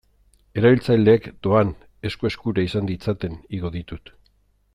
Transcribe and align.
Erabiltzaileek, 0.61 1.27
doan, 1.47 1.75
esku-eskura 2.11 2.67
izan 2.71 2.91
ditzaten 2.93 3.39
igo 3.59 3.73
ditut. 3.79 4.13